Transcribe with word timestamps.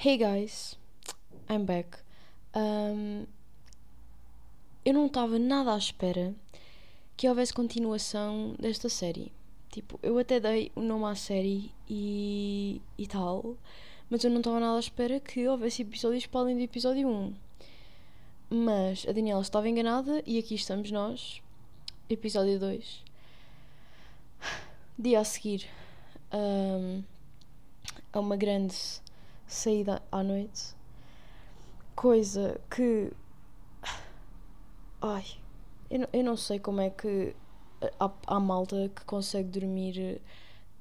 Hey 0.00 0.16
guys, 0.16 0.78
I'm 1.50 1.64
back. 1.64 1.98
Um, 2.54 3.26
eu 4.84 4.94
não 4.94 5.06
estava 5.06 5.40
nada 5.40 5.74
à 5.74 5.76
espera 5.76 6.36
que 7.16 7.28
houvesse 7.28 7.52
continuação 7.52 8.54
desta 8.60 8.88
série. 8.88 9.32
Tipo, 9.72 9.98
eu 10.00 10.16
até 10.16 10.38
dei 10.38 10.70
o 10.76 10.82
nome 10.82 11.06
à 11.06 11.16
série 11.16 11.72
e, 11.90 12.80
e 12.96 13.08
tal, 13.08 13.56
mas 14.08 14.22
eu 14.22 14.30
não 14.30 14.38
estava 14.38 14.60
nada 14.60 14.76
à 14.76 14.78
espera 14.78 15.18
que 15.18 15.48
houvesse 15.48 15.82
episódios 15.82 16.26
para 16.26 16.42
além 16.42 16.56
do 16.56 16.62
episódio 16.62 17.08
1. 17.08 17.34
Mas 18.50 19.04
a 19.04 19.10
Daniela 19.10 19.42
estava 19.42 19.68
enganada 19.68 20.22
e 20.24 20.38
aqui 20.38 20.54
estamos 20.54 20.92
nós, 20.92 21.42
episódio 22.08 22.60
2. 22.60 23.02
Dia 24.96 25.18
a 25.18 25.24
seguir 25.24 25.68
um, 26.32 27.02
a 28.12 28.20
uma 28.20 28.36
grande 28.36 28.76
saída 29.48 30.02
à 30.12 30.22
noite, 30.22 30.76
coisa 31.96 32.60
que. 32.70 33.10
Ai, 35.00 35.24
eu 35.90 36.00
não, 36.00 36.08
eu 36.12 36.24
não 36.24 36.36
sei 36.36 36.58
como 36.58 36.80
é 36.80 36.90
que 36.90 37.34
há, 37.98 38.10
há 38.26 38.38
malta 38.38 38.90
que 38.94 39.04
consegue 39.04 39.48
dormir 39.48 40.20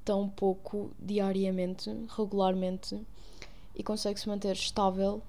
tão 0.03 0.29
pouco 0.29 0.91
diariamente, 0.99 1.89
regularmente 2.15 2.99
e 3.75 3.83
consegue 3.83 4.19
se 4.19 4.27
manter 4.27 4.53
estável. 4.53 5.21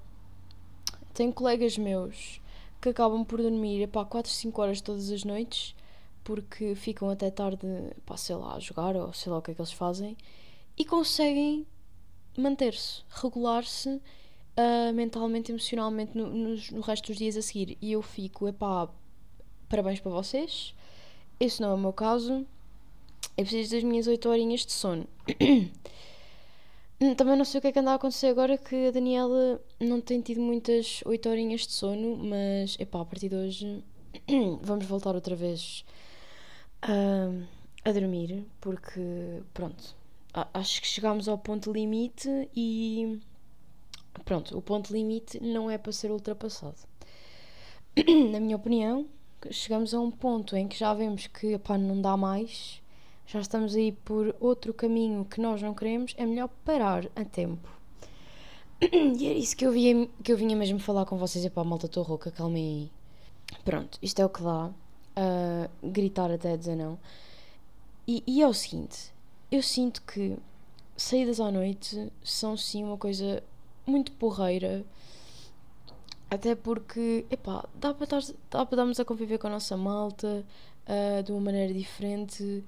Tenho 1.14 1.32
colegas 1.32 1.78
meus 1.78 2.40
que 2.80 2.88
acabam 2.88 3.24
por 3.24 3.40
dormir 3.40 3.88
pá, 3.88 4.04
4, 4.04 4.30
5 4.30 4.62
horas 4.62 4.80
todas 4.80 5.10
as 5.10 5.24
noites 5.24 5.74
porque 6.24 6.74
ficam 6.74 7.08
até 7.10 7.30
tarde, 7.30 7.66
pá, 8.04 8.16
sei 8.16 8.36
lá, 8.36 8.54
a 8.54 8.60
jogar 8.60 8.94
ou 8.96 9.12
sei 9.12 9.32
lá 9.32 9.38
o 9.38 9.42
que 9.42 9.50
é 9.50 9.54
que 9.54 9.60
eles 9.60 9.72
fazem 9.72 10.16
e 10.76 10.84
conseguem 10.84 11.66
manter-se, 12.38 13.02
regular-se 13.10 13.88
uh, 13.88 14.92
mentalmente, 14.94 15.52
emocionalmente 15.52 16.16
no, 16.16 16.28
no, 16.28 16.56
no, 16.72 16.80
resto 16.80 17.08
dos 17.08 17.16
dias 17.16 17.36
a 17.36 17.42
seguir. 17.42 17.76
E 17.80 17.92
eu 17.92 18.02
fico, 18.02 18.48
epá, 18.48 18.88
parabéns 19.68 20.00
para 20.00 20.10
vocês. 20.10 20.74
Esse 21.38 21.60
não 21.60 21.70
é 21.70 21.74
o 21.74 21.78
meu 21.78 21.92
caso. 21.92 22.46
Eu 23.36 23.44
preciso 23.44 23.74
das 23.74 23.84
minhas 23.84 24.06
8 24.06 24.28
horinhas 24.28 24.66
de 24.66 24.72
sono. 24.72 25.06
Também 27.16 27.36
não 27.36 27.44
sei 27.44 27.58
o 27.58 27.62
que 27.62 27.68
é 27.68 27.72
que 27.72 27.78
anda 27.78 27.92
a 27.92 27.94
acontecer 27.94 28.26
agora 28.26 28.58
que 28.58 28.88
a 28.88 28.90
Daniela 28.90 29.62
não 29.78 30.00
tem 30.00 30.20
tido 30.20 30.40
muitas 30.40 31.00
8 31.04 31.28
horinhas 31.28 31.60
de 31.60 31.72
sono, 31.72 32.16
mas 32.16 32.76
epá, 32.80 33.00
a 33.00 33.04
partir 33.04 33.28
de 33.28 33.36
hoje 33.36 33.84
vamos 34.62 34.84
voltar 34.86 35.14
outra 35.14 35.36
vez 35.36 35.84
uh, 36.84 37.46
a 37.84 37.92
dormir, 37.92 38.44
porque 38.60 39.00
pronto, 39.54 39.94
acho 40.32 40.80
que 40.80 40.86
chegámos 40.86 41.28
ao 41.28 41.38
ponto 41.38 41.72
limite 41.72 42.48
e 42.54 43.20
pronto, 44.24 44.56
o 44.56 44.62
ponto 44.62 44.92
limite 44.92 45.42
não 45.42 45.70
é 45.70 45.78
para 45.78 45.92
ser 45.92 46.10
ultrapassado. 46.10 46.76
Na 48.30 48.40
minha 48.40 48.56
opinião, 48.56 49.06
chegamos 49.50 49.94
a 49.94 50.00
um 50.00 50.10
ponto 50.10 50.56
em 50.56 50.68
que 50.68 50.78
já 50.78 50.92
vemos 50.94 51.26
que 51.26 51.54
epá, 51.54 51.78
não 51.78 52.00
dá 52.00 52.16
mais, 52.16 52.82
já 53.26 53.40
estamos 53.40 53.74
aí 53.74 53.92
por 53.92 54.34
outro 54.40 54.72
caminho 54.72 55.24
que 55.24 55.40
nós 55.40 55.60
não 55.62 55.74
queremos, 55.74 56.14
é 56.16 56.24
melhor 56.24 56.48
parar 56.64 57.06
a 57.14 57.24
tempo. 57.24 57.68
E 59.18 59.26
era 59.26 59.38
isso 59.38 59.56
que 59.56 59.66
eu, 59.66 59.72
via, 59.72 60.08
que 60.22 60.32
eu 60.32 60.36
vinha 60.36 60.56
mesmo 60.56 60.78
falar 60.78 61.04
com 61.04 61.18
vocês. 61.18 61.44
Epá, 61.44 61.64
malta, 61.64 61.86
estou 61.86 62.04
rouca, 62.04 62.30
calmem 62.30 62.64
aí. 62.64 62.90
Pronto, 63.64 63.98
isto 64.00 64.20
é 64.22 64.24
o 64.24 64.28
que 64.28 64.42
dá. 64.42 64.66
Uh, 64.66 65.90
gritar 65.90 66.30
até 66.30 66.56
dizer 66.56 66.76
não. 66.76 66.96
E, 68.06 68.22
e 68.24 68.40
é 68.40 68.46
o 68.46 68.54
seguinte: 68.54 69.12
eu 69.50 69.62
sinto 69.62 70.02
que 70.02 70.36
saídas 70.96 71.40
à 71.40 71.50
noite 71.50 72.12
são 72.22 72.56
sim 72.56 72.84
uma 72.84 72.98
coisa 72.98 73.42
muito 73.86 74.12
porreira. 74.12 74.84
Até 76.30 76.54
porque, 76.54 77.24
epá, 77.30 77.66
dá 77.74 77.94
para, 77.94 78.04
estar, 78.04 78.34
dá 78.50 78.66
para 78.66 78.76
darmos 78.76 79.00
a 79.00 79.04
conviver 79.04 79.38
com 79.38 79.46
a 79.46 79.50
nossa 79.50 79.76
malta 79.76 80.44
uh, 80.86 81.22
de 81.22 81.32
uma 81.32 81.40
maneira 81.40 81.72
diferente. 81.72 82.62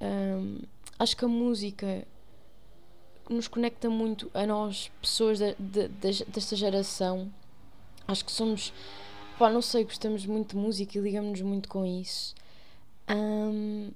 Um, 0.00 0.58
acho 0.98 1.16
que 1.16 1.24
a 1.24 1.28
música 1.28 2.06
nos 3.30 3.48
conecta 3.48 3.88
muito 3.88 4.30
a 4.34 4.46
nós, 4.46 4.90
pessoas 5.00 5.38
de, 5.38 5.54
de, 5.58 5.88
de, 5.88 6.24
desta 6.26 6.54
geração. 6.54 7.32
Acho 8.06 8.24
que 8.24 8.30
somos, 8.30 8.72
pá, 9.38 9.48
não 9.50 9.62
sei, 9.62 9.84
gostamos 9.84 10.26
muito 10.26 10.50
de 10.50 10.56
música 10.56 10.98
e 10.98 11.00
ligamos-nos 11.00 11.40
muito 11.40 11.68
com 11.70 11.86
isso. 11.86 12.34
Um, 13.08 13.90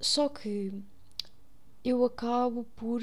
só 0.00 0.28
que 0.28 0.72
eu 1.84 2.04
acabo 2.04 2.64
por. 2.76 3.02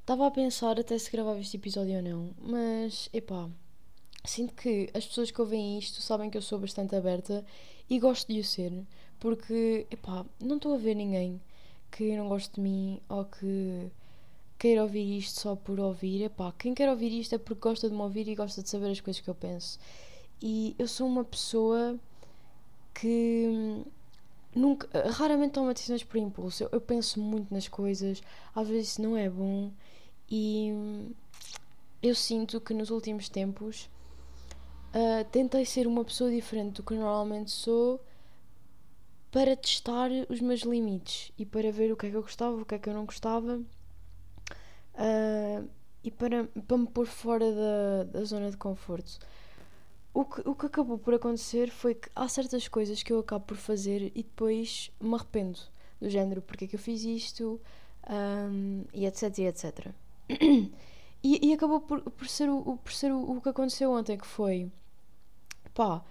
Estava 0.00 0.26
a 0.26 0.30
pensar 0.30 0.80
até 0.80 0.98
se 0.98 1.10
gravava 1.10 1.40
este 1.40 1.56
episódio 1.56 1.96
ou 1.96 2.02
não, 2.02 2.30
mas 2.40 3.10
epá, 3.12 3.48
sinto 4.24 4.54
que 4.54 4.88
as 4.94 5.06
pessoas 5.06 5.30
que 5.30 5.40
ouvem 5.40 5.78
isto 5.78 6.00
sabem 6.00 6.30
que 6.30 6.38
eu 6.38 6.42
sou 6.42 6.58
bastante 6.58 6.96
aberta 6.96 7.44
e 7.90 7.98
gosto 7.98 8.32
de 8.32 8.40
o 8.40 8.44
ser, 8.44 8.72
porque 9.20 9.86
epá, 9.90 10.24
não 10.40 10.56
estou 10.56 10.74
a 10.74 10.78
ver 10.78 10.94
ninguém 10.94 11.40
que 11.90 12.16
não 12.16 12.28
goste 12.28 12.54
de 12.54 12.60
mim 12.60 13.00
ou 13.08 13.24
que 13.26 13.90
queira 14.58 14.82
ouvir 14.82 15.18
isto 15.18 15.40
só 15.40 15.56
por 15.56 15.78
ouvir. 15.78 16.22
Epá, 16.24 16.52
quem 16.58 16.74
quer 16.74 16.88
ouvir 16.90 17.12
isto 17.12 17.34
é 17.34 17.38
porque 17.38 17.60
gosta 17.60 17.88
de 17.88 17.94
me 17.94 18.02
ouvir 18.02 18.28
e 18.28 18.34
gosta 18.34 18.62
de 18.62 18.68
saber 18.68 18.90
as 18.90 19.00
coisas 19.00 19.20
que 19.20 19.28
eu 19.28 19.34
penso. 19.34 19.78
E 20.40 20.74
eu 20.78 20.88
sou 20.88 21.06
uma 21.06 21.24
pessoa 21.24 21.98
que 22.94 23.84
nunca, 24.54 24.88
raramente 25.10 25.52
tomo 25.52 25.72
decisões 25.72 26.04
por 26.04 26.18
impulso. 26.18 26.64
Eu, 26.64 26.68
eu, 26.72 26.80
penso 26.80 27.20
muito 27.20 27.52
nas 27.52 27.68
coisas, 27.68 28.22
às 28.54 28.68
vezes 28.68 28.90
isso 28.90 29.02
não 29.02 29.16
é 29.16 29.28
bom 29.28 29.70
e 30.30 30.72
eu 32.02 32.14
sinto 32.14 32.60
que 32.60 32.74
nos 32.74 32.90
últimos 32.90 33.28
tempos 33.28 33.88
uh, 34.94 35.24
tentei 35.30 35.64
ser 35.64 35.86
uma 35.86 36.04
pessoa 36.04 36.30
diferente 36.30 36.76
do 36.76 36.82
que 36.82 36.94
normalmente 36.94 37.50
sou 37.50 38.00
para 39.30 39.56
testar 39.56 40.10
os 40.28 40.40
meus 40.40 40.60
limites 40.60 41.32
e 41.38 41.44
para 41.44 41.70
ver 41.70 41.92
o 41.92 41.96
que 41.96 42.06
é 42.06 42.10
que 42.10 42.16
eu 42.16 42.22
gostava, 42.22 42.56
o 42.56 42.64
que 42.64 42.74
é 42.74 42.78
que 42.78 42.88
eu 42.88 42.94
não 42.94 43.04
gostava 43.04 43.60
uh, 44.94 45.68
e 46.02 46.10
para, 46.10 46.44
para 46.66 46.78
me 46.78 46.86
pôr 46.86 47.06
fora 47.06 47.44
da, 47.52 48.04
da 48.04 48.24
zona 48.24 48.50
de 48.50 48.56
conforto. 48.56 49.18
O 50.18 50.24
que, 50.24 50.40
o 50.48 50.52
que 50.52 50.66
acabou 50.66 50.98
por 50.98 51.14
acontecer 51.14 51.70
foi 51.70 51.94
que 51.94 52.08
há 52.12 52.26
certas 52.26 52.66
coisas 52.66 53.04
que 53.04 53.12
eu 53.12 53.20
acabo 53.20 53.44
por 53.44 53.56
fazer 53.56 54.10
e 54.16 54.24
depois 54.24 54.90
me 55.00 55.14
arrependo. 55.14 55.60
Do 56.00 56.10
género, 56.10 56.42
porque 56.42 56.64
é 56.64 56.68
que 56.68 56.74
eu 56.74 56.80
fiz 56.80 57.04
isto, 57.04 57.60
um, 58.10 58.82
e 58.92 59.06
etc, 59.06 59.38
e 59.38 59.46
etc. 59.46 59.86
e, 61.22 61.48
e, 61.48 61.52
acabou 61.52 61.80
por, 61.80 62.00
por 62.02 62.26
ser, 62.26 62.50
o, 62.50 62.76
por 62.78 62.92
ser 62.92 63.12
o, 63.12 63.36
o 63.36 63.40
que 63.40 63.48
aconteceu 63.48 63.92
ontem, 63.92 64.18
que 64.18 64.26
foi... 64.26 64.72
Pá, 65.72 66.04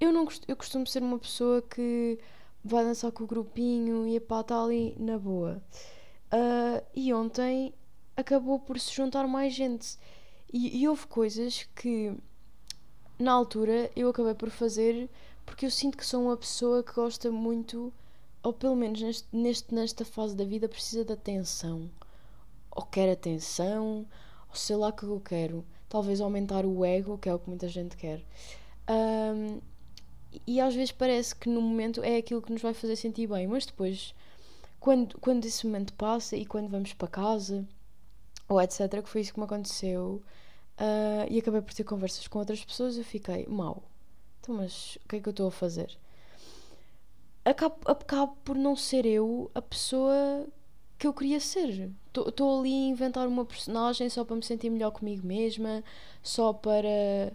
eu, 0.00 0.10
não, 0.10 0.26
eu 0.48 0.56
costumo 0.56 0.86
ser 0.86 1.02
uma 1.02 1.18
pessoa 1.18 1.60
que 1.60 2.18
vai 2.64 2.82
dançar 2.82 3.12
com 3.12 3.24
o 3.24 3.26
grupinho 3.26 4.08
e 4.08 4.18
pá, 4.20 4.40
está 4.40 4.58
ali 4.64 4.96
na 4.98 5.18
boa. 5.18 5.62
Uh, 6.32 6.82
e 6.94 7.12
ontem 7.12 7.74
acabou 8.16 8.58
por 8.58 8.80
se 8.80 8.90
juntar 8.94 9.28
mais 9.28 9.52
gente. 9.52 9.98
E, 10.50 10.80
e 10.80 10.88
houve 10.88 11.06
coisas 11.06 11.64
que 11.76 12.16
na 13.22 13.32
altura 13.32 13.90
eu 13.94 14.08
acabei 14.08 14.34
por 14.34 14.50
fazer 14.50 15.08
porque 15.50 15.66
eu 15.66 15.70
sinto 15.70 15.98
que 15.98 16.06
sou 16.06 16.22
uma 16.22 16.36
pessoa 16.36 16.82
que 16.82 16.92
gosta 16.92 17.30
muito, 17.30 17.92
ou 18.42 18.52
pelo 18.52 18.76
menos 18.76 19.02
neste, 19.02 19.28
neste, 19.32 19.74
nesta 19.74 20.04
fase 20.04 20.34
da 20.36 20.44
vida, 20.44 20.68
precisa 20.68 21.04
de 21.04 21.12
atenção. 21.12 21.90
Ou 22.70 22.84
quer 22.84 23.10
atenção, 23.10 24.06
ou 24.48 24.54
sei 24.54 24.76
lá 24.76 24.88
o 24.88 24.92
que 24.92 25.02
eu 25.02 25.20
quero. 25.20 25.64
Talvez 25.88 26.20
aumentar 26.20 26.64
o 26.64 26.84
ego, 26.84 27.18
que 27.18 27.28
é 27.28 27.34
o 27.34 27.38
que 27.38 27.48
muita 27.48 27.68
gente 27.68 27.96
quer. 27.96 28.24
Um, 28.88 29.60
e 30.46 30.60
às 30.60 30.74
vezes 30.74 30.92
parece 30.92 31.34
que 31.34 31.48
no 31.48 31.60
momento 31.60 32.02
é 32.02 32.16
aquilo 32.16 32.40
que 32.40 32.52
nos 32.52 32.62
vai 32.62 32.72
fazer 32.72 32.94
sentir 32.94 33.26
bem, 33.26 33.48
mas 33.48 33.66
depois, 33.66 34.14
quando, 34.78 35.18
quando 35.18 35.44
esse 35.44 35.66
momento 35.66 35.92
passa 35.94 36.36
e 36.36 36.46
quando 36.46 36.68
vamos 36.68 36.92
para 36.92 37.08
casa, 37.08 37.66
ou 38.48 38.62
etc., 38.62 39.02
que 39.02 39.08
foi 39.08 39.22
isso 39.22 39.34
que 39.34 39.40
me 39.40 39.46
aconteceu 39.46 40.22
Uh, 40.80 41.28
e 41.28 41.38
acabei 41.38 41.60
por 41.60 41.74
ter 41.74 41.84
conversas 41.84 42.26
com 42.26 42.38
outras 42.38 42.64
pessoas 42.64 42.96
e 42.96 43.00
eu 43.00 43.04
fiquei 43.04 43.46
mal. 43.46 43.82
Então, 44.40 44.54
mas 44.54 44.96
o 45.04 45.08
que 45.08 45.16
é 45.16 45.20
que 45.20 45.28
eu 45.28 45.32
estou 45.32 45.48
a 45.48 45.50
fazer? 45.50 45.94
Acabo, 47.44 47.76
acabo 47.84 48.36
por 48.42 48.56
não 48.56 48.74
ser 48.74 49.04
eu 49.04 49.50
a 49.54 49.60
pessoa 49.60 50.46
que 50.98 51.06
eu 51.06 51.12
queria 51.12 51.38
ser. 51.38 51.90
Estou 52.14 52.60
ali 52.60 52.72
a 52.72 52.88
inventar 52.88 53.28
uma 53.28 53.44
personagem 53.44 54.08
só 54.08 54.24
para 54.24 54.36
me 54.36 54.42
sentir 54.42 54.70
melhor 54.70 54.90
comigo 54.90 55.26
mesma, 55.26 55.84
só 56.22 56.52
para. 56.52 57.32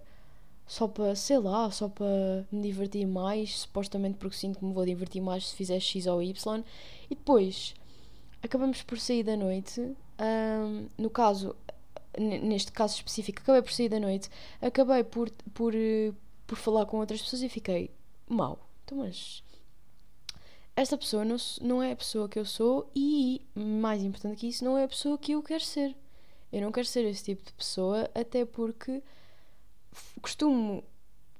só 0.68 0.88
para, 0.88 1.16
sei 1.16 1.38
lá, 1.38 1.70
só 1.70 1.88
para 1.88 2.46
me 2.52 2.62
divertir 2.64 3.06
mais, 3.06 3.60
supostamente 3.60 4.18
porque 4.18 4.38
sinto 4.38 4.60
que 4.60 4.66
me 4.66 4.74
vou 4.74 4.86
divertir 4.86 5.22
mais 5.22 5.50
se 5.50 5.56
fizer 5.56 5.80
X 5.80 6.08
ou 6.08 6.22
Y. 6.22 6.64
E 7.10 7.16
depois 7.16 7.76
acabamos 8.42 8.82
por 8.82 9.00
sair 9.00 9.24
da 9.24 9.38
noite. 9.38 9.82
Um, 10.20 10.88
no 10.98 11.10
caso, 11.10 11.56
neste 12.20 12.72
caso 12.72 12.96
específico, 12.96 13.42
acabei 13.42 13.62
por 13.62 13.72
sair 13.72 13.90
da 13.90 14.00
noite, 14.00 14.30
acabei 14.62 15.04
por, 15.04 15.30
por, 15.54 15.74
por 16.48 16.58
falar 16.58 16.86
com 16.86 16.98
outras 16.98 17.22
pessoas 17.22 17.42
e 17.42 17.50
fiquei 17.50 17.92
mal. 18.28 18.60
Então, 18.84 19.00
mas 19.00 19.44
esta 20.76 20.98
pessoa 20.98 21.24
não, 21.24 21.38
não 21.62 21.82
é 21.82 21.94
a 21.94 21.96
pessoa 21.96 22.28
que 22.28 22.38
eu 22.38 22.46
sou 22.46 22.90
e, 22.96 23.42
mais 23.56 24.04
importante 24.04 24.38
que 24.38 24.48
isso, 24.48 24.64
não 24.64 24.78
é 24.78 24.84
a 24.84 24.88
pessoa 24.88 25.18
que 25.18 25.32
eu 25.32 25.42
quero 25.42 25.64
ser. 25.64 25.96
Eu 26.52 26.62
não 26.62 26.72
quero 26.72 26.88
ser 26.88 27.06
esse 27.06 27.24
tipo 27.24 27.44
de 27.44 27.54
pessoa, 27.54 28.10
até 28.14 28.46
porque 28.46 29.02
costumo 30.22 30.84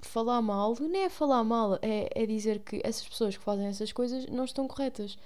falar 0.00 0.40
mal, 0.40 0.74
nem 0.80 1.04
é 1.04 1.08
falar 1.08 1.44
mal, 1.44 1.78
é, 1.82 2.08
é 2.14 2.26
dizer 2.26 2.60
que 2.60 2.80
essas 2.84 3.06
pessoas 3.06 3.36
que 3.36 3.42
fazem 3.42 3.66
essas 3.66 3.92
coisas 3.92 4.26
não 4.26 4.44
estão 4.44 4.66
corretas. 4.66 5.18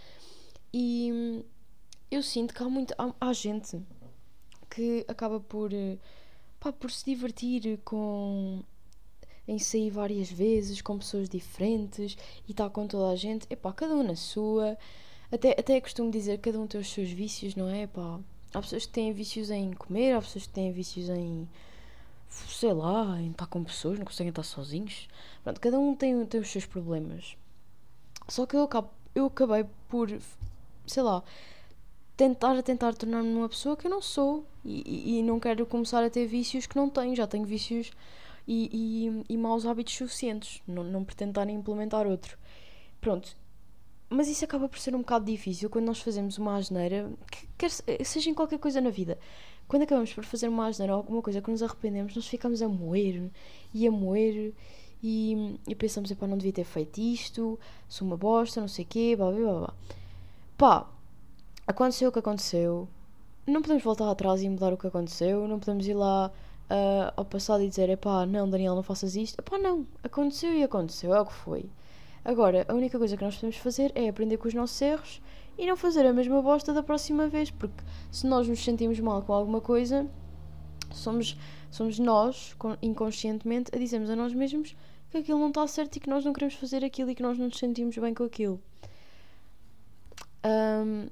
E 0.73 1.11
hum, 1.13 1.43
eu 2.11 2.23
sinto 2.23 2.55
que 2.55 2.63
há, 2.63 2.69
muito, 2.69 2.95
há, 2.99 3.13
há 3.21 3.33
gente 3.33 3.81
que 4.71 5.05
acaba 5.09 5.41
por, 5.41 5.73
eh, 5.73 5.99
pá, 6.61 6.73
por 6.73 6.91
se 6.91 7.05
divertir 7.05 7.79
com 7.85 8.63
em 9.49 9.59
sair 9.59 9.91
várias 9.91 10.31
vezes 10.31 10.81
com 10.81 10.99
pessoas 10.99 11.29
diferentes 11.29 12.17
e 12.47 12.53
estar 12.53 12.71
com 12.71 12.87
toda 12.87 13.11
a 13.13 13.17
gente, 13.17 13.47
epá, 13.51 13.73
cada 13.73 13.95
um 13.95 14.03
na 14.03 14.17
sua. 14.17 14.79
Até, 15.33 15.51
até 15.59 15.81
costumo 15.81 16.11
dizer 16.11 16.39
cada 16.39 16.59
um 16.61 16.67
tem 16.67 16.81
os 16.81 16.91
seus 16.93 17.11
vícios, 17.11 17.57
não 17.57 17.69
é? 17.69 17.83
Epá, 17.83 18.21
há 18.55 18.61
pessoas 18.61 18.87
que 18.87 18.93
têm 18.93 19.13
vícios 19.13 19.51
em 19.51 19.73
comer, 19.73 20.13
há 20.15 20.21
pessoas 20.21 20.47
que 20.47 20.53
têm 20.53 20.73
vícios 20.73 21.09
em 21.09 21.49
sei 22.31 22.73
lá, 22.73 23.21
em 23.21 23.31
estar 23.31 23.47
com 23.47 23.65
pessoas, 23.65 23.99
não 23.99 24.07
conseguem 24.07 24.31
estar 24.31 24.43
sozinhos. 24.43 25.09
Pronto, 25.43 25.61
cada 25.61 25.79
um 25.79 25.95
tem, 25.95 26.25
tem 26.27 26.41
os 26.41 26.49
seus 26.49 26.65
problemas. 26.65 27.37
Só 28.29 28.47
que 28.47 28.57
eu, 28.57 28.63
acabo, 28.63 28.91
eu 29.15 29.27
acabei 29.27 29.65
por, 29.89 30.09
sei 30.87 31.03
lá, 31.03 31.23
tentar 32.21 32.59
a 32.59 32.63
tentar 32.63 32.95
tornar-me 32.95 33.33
uma 33.33 33.49
pessoa 33.49 33.75
que 33.75 33.87
eu 33.87 33.91
não 33.91 34.03
sou 34.03 34.45
e, 34.63 35.19
e, 35.19 35.23
não 35.23 35.41
quero 35.41 35.65
começar 35.65 36.05
a 36.05 36.11
ter 36.11 36.27
vícios 36.27 36.67
que 36.67 36.77
não 36.77 36.91
tenho. 36.91 37.17
Já 37.17 37.27
tenho 37.27 37.47
vícios 37.47 37.91
e, 38.47 38.69
e, 39.27 39.35
e 39.35 39.39
maus 39.39 39.65
hábitos 39.65 39.95
suficientes. 39.95 40.61
Não, 40.69 40.85
não 40.85 41.03
pretendo 41.03 41.31
estar 41.31 41.49
a 41.49 41.51
implementar 41.51 42.07
outro. 42.07 42.37
Pronto. 43.01 43.35
Mas 44.11 44.29
isso 44.29 44.45
acaba 44.45 44.69
por 44.69 44.79
ser 44.79 44.95
um 44.95 44.99
bocado 44.99 45.25
difícil 45.25 45.71
quando 45.71 45.87
nós 45.87 46.01
fazemos 46.01 46.37
uma 46.37 46.57
asneira, 46.57 47.11
que, 47.33 47.49
quer 47.57 47.71
seja 48.05 48.29
em 48.29 48.35
qualquer 48.35 48.59
coisa 48.59 48.83
na 48.83 48.91
vida 48.91 49.17
quando 49.67 49.85
acabamos 49.85 50.13
por 50.13 50.25
fazer 50.25 50.49
uma 50.49 50.67
asneira 50.67 50.93
ou 50.93 50.99
alguma 50.99 51.23
coisa 51.23 51.41
que 51.41 51.49
nos 51.49 51.63
arrependemos, 51.63 52.17
nós 52.17 52.27
ficamos 52.27 52.61
a 52.61 52.69
moer 52.69 53.31
e 53.73 53.87
a 53.87 53.91
moer 53.91 54.53
e, 55.01 55.57
e 55.69 55.75
pensamos, 55.77 56.13
pá, 56.13 56.27
não 56.27 56.37
devia 56.37 56.53
ter 56.53 56.65
feito 56.65 57.01
isto, 57.01 57.57
sou 57.89 58.05
uma 58.05 58.17
bosta, 58.17 58.61
não 58.61 58.67
sei 58.67 58.85
o 58.85 58.89
quê, 58.89 59.15
blá 59.17 59.31
blá 59.31 59.61
blá. 59.61 59.75
Pá, 60.59 60.91
aconteceu 61.71 62.09
o 62.09 62.13
que 62.13 62.19
aconteceu, 62.19 62.89
não 63.47 63.63
podemos 63.63 63.83
voltar 63.83 64.11
atrás 64.11 64.43
e 64.43 64.49
mudar 64.49 64.73
o 64.73 64.77
que 64.77 64.87
aconteceu, 64.87 65.47
não 65.47 65.59
podemos 65.59 65.87
ir 65.87 65.95
lá 65.95 66.31
uh, 66.71 67.13
ao 67.17 67.25
passado 67.25 67.63
e 67.63 67.69
dizer, 67.69 67.97
pá, 67.99 68.27
não, 68.27 68.49
Daniel, 68.49 68.75
não 68.75 68.83
faças 68.83 69.17
isto. 69.17 69.43
Pá, 69.43 69.59
não, 69.59 69.87
aconteceu 70.03 70.53
e 70.53 70.63
aconteceu, 70.63 71.15
é 71.15 71.21
o 71.21 71.27
que 71.27 71.33
foi. 71.33 71.71
Agora, 72.25 72.67
a 72.69 72.75
única 72.75 72.99
coisa 72.99 73.17
que 73.17 73.25
nós 73.25 73.37
podemos 73.37 73.57
fazer 73.57 73.93
é 73.95 74.09
aprender 74.09 74.37
com 74.37 74.49
os 74.49 74.55
nossos 74.55 74.81
erros 74.83 75.23
e 75.57 75.67
não 75.67 75.77
fazer 75.77 76.07
a 76.07 76.13
mesma 76.13 76.43
bosta 76.43 76.73
da 76.73 76.83
próxima 76.83 77.29
vez, 77.29 77.51
porque 77.51 77.83
se 78.11 78.27
nós 78.27 78.49
nos 78.49 78.63
sentimos 78.63 78.99
mal 79.01 79.23
com 79.23 79.33
alguma 79.33 79.61
coisa, 79.61 80.07
somos, 80.93 81.37
somos 81.71 81.99
nós, 81.99 82.55
inconscientemente, 82.83 83.71
a 83.75 83.79
dizermos 83.79 84.11
a 84.11 84.17
nós 84.17 84.35
mesmos 84.35 84.77
que 85.11 85.19
aquilo 85.19 85.39
não 85.39 85.49
está 85.49 85.67
certo 85.67 85.97
e 85.97 86.01
que 86.01 86.11
nós 86.11 86.25
não 86.25 86.33
queremos 86.33 86.55
fazer 86.55 86.85
aquilo 86.85 87.11
e 87.11 87.15
que 87.15 87.23
nós 87.23 87.39
não 87.39 87.47
nos 87.47 87.59
sentimos 87.59 87.97
bem 87.97 88.13
com 88.13 88.25
aquilo. 88.25 88.61
Um, 90.45 91.09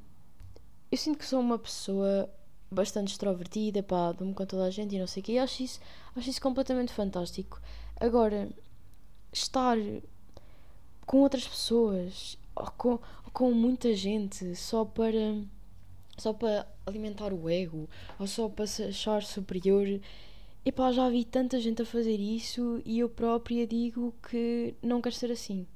eu 0.90 0.98
sinto 0.98 1.18
que 1.18 1.26
sou 1.26 1.40
uma 1.40 1.58
pessoa 1.58 2.28
bastante 2.70 3.12
extrovertida, 3.12 3.82
pá, 3.82 4.12
dou-me 4.12 4.34
com 4.34 4.44
toda 4.44 4.64
a 4.64 4.70
gente 4.70 4.94
e 4.94 4.98
não 4.98 5.06
sei 5.06 5.22
o 5.22 5.24
quê, 5.24 5.32
e 5.32 5.38
acho 5.38 5.62
isso, 5.62 5.80
acho 6.14 6.28
isso 6.28 6.40
completamente 6.40 6.92
fantástico. 6.92 7.60
Agora, 7.98 8.48
estar 9.32 9.76
com 11.06 11.18
outras 11.18 11.46
pessoas 11.46 12.38
ou 12.54 12.70
com, 12.72 12.90
ou 12.90 13.30
com 13.32 13.52
muita 13.52 13.94
gente 13.94 14.54
só 14.54 14.84
para 14.84 15.42
só 16.18 16.32
para 16.32 16.66
alimentar 16.84 17.32
o 17.32 17.48
ego 17.48 17.88
ou 18.18 18.26
só 18.26 18.48
para 18.48 18.66
se 18.66 18.82
achar 18.82 19.22
superior. 19.22 20.00
E 20.64 20.72
pá, 20.72 20.92
já 20.92 21.08
vi 21.08 21.24
tanta 21.24 21.60
gente 21.60 21.82
a 21.82 21.86
fazer 21.86 22.18
isso 22.18 22.82
e 22.84 22.98
eu 22.98 23.08
própria 23.08 23.66
digo 23.66 24.12
que 24.28 24.74
não 24.82 25.00
quero 25.00 25.14
ser 25.14 25.30
assim. 25.30 25.66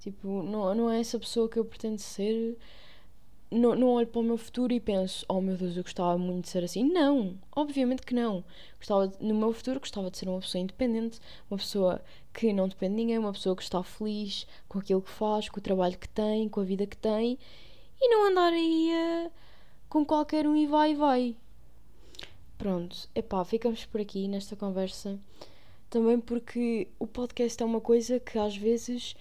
Tipo, 0.00 0.42
não, 0.42 0.74
não 0.74 0.90
é 0.90 1.00
essa 1.00 1.18
pessoa 1.18 1.48
que 1.48 1.58
eu 1.58 1.64
pretendo 1.64 1.98
ser 1.98 2.56
não, 3.54 3.74
não 3.74 3.88
olho 3.88 4.06
para 4.06 4.20
o 4.20 4.24
meu 4.24 4.36
futuro 4.36 4.72
e 4.72 4.80
penso, 4.80 5.24
oh 5.28 5.40
meu 5.40 5.56
Deus, 5.56 5.76
eu 5.76 5.82
gostava 5.82 6.18
muito 6.18 6.44
de 6.44 6.50
ser 6.50 6.64
assim. 6.64 6.84
Não, 6.84 7.38
obviamente 7.54 8.02
que 8.02 8.14
não. 8.14 8.44
Gostava 8.78 9.08
de, 9.08 9.24
no 9.24 9.34
meu 9.34 9.52
futuro 9.52 9.80
gostava 9.80 10.10
de 10.10 10.18
ser 10.18 10.28
uma 10.28 10.40
pessoa 10.40 10.62
independente, 10.62 11.20
uma 11.50 11.56
pessoa 11.58 12.02
que 12.32 12.52
não 12.52 12.68
depende 12.68 12.96
de 12.96 12.96
ninguém, 12.96 13.18
uma 13.18 13.32
pessoa 13.32 13.56
que 13.56 13.62
está 13.62 13.82
feliz 13.82 14.46
com 14.68 14.78
aquilo 14.78 15.00
que 15.00 15.10
faz, 15.10 15.48
com 15.48 15.58
o 15.58 15.62
trabalho 15.62 15.96
que 15.96 16.08
tem, 16.08 16.48
com 16.48 16.60
a 16.60 16.64
vida 16.64 16.86
que 16.86 16.96
tem 16.96 17.38
e 18.00 18.08
não 18.08 18.28
andar 18.28 18.52
aí 18.52 19.30
com 19.88 20.04
qualquer 20.04 20.46
um 20.46 20.56
e 20.56 20.66
vai 20.66 20.92
e 20.92 20.94
vai. 20.94 21.36
Pronto, 22.58 23.08
epá, 23.14 23.44
ficamos 23.44 23.84
por 23.84 24.00
aqui 24.00 24.26
nesta 24.28 24.56
conversa. 24.56 25.18
Também 25.88 26.18
porque 26.18 26.88
o 26.98 27.06
podcast 27.06 27.62
é 27.62 27.66
uma 27.66 27.80
coisa 27.80 28.18
que 28.18 28.38
às 28.38 28.56
vezes 28.56 29.14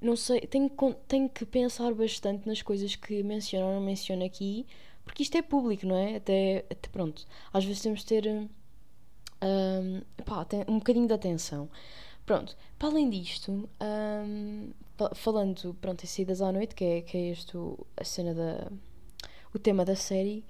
não 0.00 0.16
sei, 0.16 0.40
tenho, 0.42 0.70
tenho 1.06 1.28
que 1.28 1.44
pensar 1.44 1.94
bastante 1.94 2.46
nas 2.46 2.62
coisas 2.62 2.96
que 2.96 3.22
menciono 3.22 3.66
ou 3.66 3.74
não 3.74 3.80
menciono 3.80 4.24
aqui, 4.24 4.66
porque 5.04 5.22
isto 5.22 5.36
é 5.36 5.42
público, 5.42 5.86
não 5.86 5.96
é? 5.96 6.16
Até, 6.16 6.64
até 6.70 6.88
pronto, 6.90 7.26
às 7.52 7.64
vezes 7.64 7.82
temos 7.82 8.00
de 8.00 8.06
ter 8.06 8.26
um, 8.28 10.02
pá, 10.24 10.46
um 10.68 10.78
bocadinho 10.78 11.06
de 11.06 11.14
atenção. 11.14 11.68
Pronto, 12.24 12.56
para 12.78 12.88
além 12.88 13.10
disto, 13.10 13.68
um, 13.80 14.70
falando 15.14 15.74
pronto, 15.80 16.04
em 16.04 16.06
saídas 16.06 16.40
à 16.40 16.52
noite, 16.52 16.74
que 16.74 16.84
é, 16.84 17.02
que 17.02 17.16
é 17.16 17.30
este 17.30 17.56
a 17.96 18.04
cena 18.04 18.34
da. 18.34 18.70
o 19.52 19.58
tema 19.58 19.84
da 19.84 19.96
série, 19.96 20.44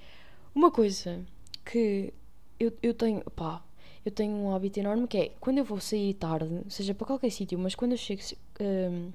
uma 0.54 0.70
coisa 0.70 1.24
que 1.64 2.12
eu, 2.58 2.72
eu 2.82 2.94
tenho. 2.94 3.22
pá, 3.30 3.64
eu 4.04 4.10
tenho 4.10 4.34
um 4.34 4.54
hábito 4.54 4.80
enorme 4.80 5.06
que 5.06 5.18
é 5.18 5.28
quando 5.40 5.58
eu 5.58 5.64
vou 5.64 5.80
sair 5.80 6.14
tarde, 6.14 6.62
seja 6.68 6.94
para 6.94 7.06
qualquer 7.06 7.30
sítio, 7.30 7.58
mas 7.58 7.74
quando 7.74 7.92
eu 7.92 7.98
chego 7.98 8.22
um, 8.60 9.12